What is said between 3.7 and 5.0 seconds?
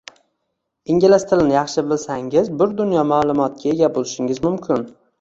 ega bo’lishingiz mumkin